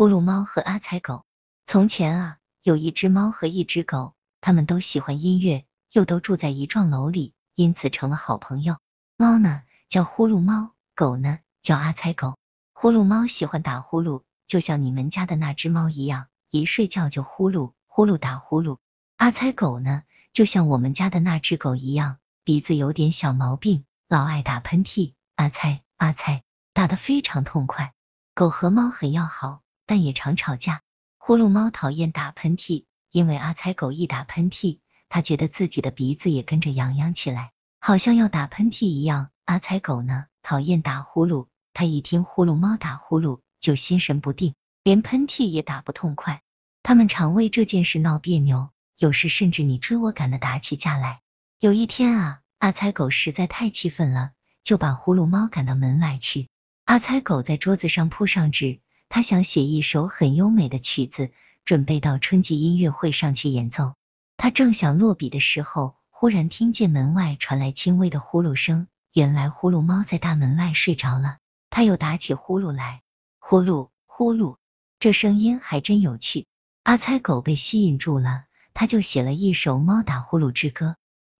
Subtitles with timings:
[0.00, 1.26] 呼噜猫和阿猜狗。
[1.66, 8.78] 从前啊，有一只猫和一只狗，它们都喜欢音乐，又都住在一幢楼里，因此成了好朋友。
[9.18, 12.38] 猫呢叫呼噜猫，狗呢叫阿猜狗。
[12.72, 18.78] 呼噜猫喜欢打呼噜，就像你们家的那只猫一样，一睡觉就呼噜呼噜打呼噜。
[19.18, 26.42] 阿猜狗呢，就像我们家的那只狗一样，鼻子有点小毛病，老爱打喷嚏，阿猜阿猜
[26.72, 27.92] 打得非常痛快。
[28.34, 29.60] 狗和猫很要好。
[29.90, 30.82] 但也常吵架。
[31.18, 37.50] 呼噜猫讨厌打喷嚏，因为阿猜狗一打喷嚏，它觉得自己的鼻子也跟着痒痒起来，
[37.80, 39.30] 好像要打喷嚏一样。
[39.46, 46.40] 阿猜狗呢，讨厌打呼噜，它一听呼噜猫打呼噜就心神不定，连喷嚏也打不痛快。
[46.84, 51.20] 他们常为这件事闹别扭，有时甚至你追我赶的打起架来。
[51.58, 54.30] 有一天啊，阿猜狗实在太气愤了，
[54.62, 56.48] 就把呼噜猫赶到门外去。
[56.84, 58.78] 阿猜狗在桌子上铺上纸。
[59.10, 61.32] 他想写一首很优美的曲子，
[61.64, 63.94] 准备到春季音乐会上去演奏。
[64.36, 68.86] 他正想落笔的时候，忽然听见门外传来轻微的呼噜声。
[69.12, 71.38] 原来呼噜猫在大门外睡着了，
[71.70, 73.02] 他又打起呼噜来，
[73.40, 74.58] 呼噜呼噜，
[75.00, 76.46] 这声音还真有趣。
[76.84, 80.86] 阿猜狗被吸引住了，他就写了一首《猫打呼噜之歌》。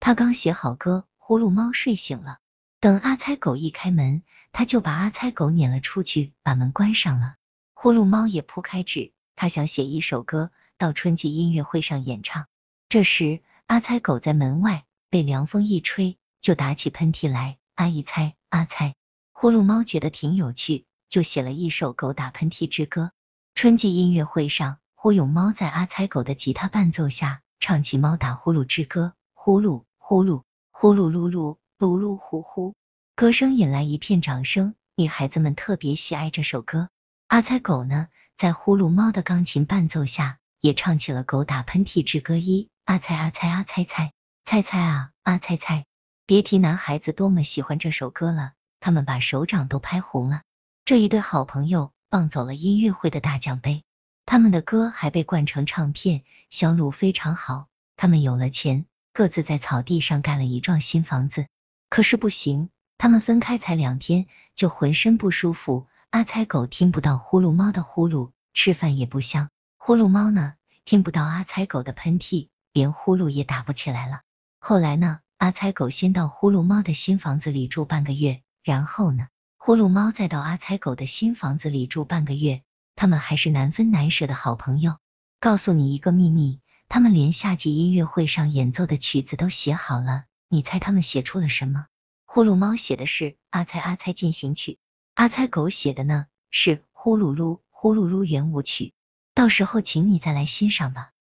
[0.01, 2.39] 他刚写好歌，呼噜猫睡醒了。
[2.81, 7.35] 等阿猜狗一开门，他就把阿猜狗撵了出去，把门关上了。
[7.83, 12.45] 呼噜猫也铺开纸，他想写一首歌到春季音乐会上演唱。
[12.89, 17.57] 这时，阿猜狗在门外被凉风一吹，就打起喷嚏来。
[17.73, 18.93] 阿一猜，阿猜，
[19.31, 23.13] 呼噜猫觉得挺有趣，就写了一首狗打喷嚏之歌。
[23.55, 32.75] 春季音乐会上，呼勇猫在阿猜狗的吉他伴奏下唱起猫打呼噜之歌，呼噜呼噜，呼噜噜噜，噜噜呼呼，
[33.15, 34.75] 歌声引来一片掌声。
[34.93, 36.89] 女孩子们特别喜爱这首歌。
[37.31, 42.67] 阿猜狗呢，在呼噜猫的钢琴伴奏下，也唱起了狗打喷嚏之歌一。
[42.83, 44.11] 阿猜阿猜阿猜猜
[44.43, 45.85] 猜猜啊，阿猜猜，
[46.25, 48.51] 别提男孩子多么喜欢这首歌了，
[48.81, 50.41] 他们把手掌都拍红了。
[50.83, 53.85] 这一对好朋友傍走了音乐会的大奖杯，
[54.25, 57.67] 他们的歌还被灌成唱片，销路非常好。
[57.95, 61.47] 他们有了钱，各自在草地上盖了一幢新房子。
[61.87, 65.87] 可是不行，他们分开才两天，就浑身不舒服。
[66.11, 69.49] 阿猜狗听不到呼噜猫的呼噜，吃饭也不香。
[69.77, 74.19] 呼噜猫呢，听不到阿猜狗的喷嚏，连呼噜也打不起来了。
[74.59, 82.61] 后来呢，阿猜狗先到呼噜猫的新房子里住半个月，然后呢，呼噜猫再到阿猜狗的新房子里住半个月。
[82.97, 84.97] 他们还是难分难舍的好朋友。
[85.39, 90.25] 告诉你一个秘密，他们连夏季音乐会上演奏的曲子都写好了。
[90.49, 91.85] 你猜他们写出了什么？
[92.25, 94.73] 呼噜猫写的是《阿猜阿猜进行曲》。
[95.13, 98.93] 阿猜狗写的呢是呼噜噜呼噜噜圆舞曲，
[99.33, 101.09] 到时候请你再来欣赏吧。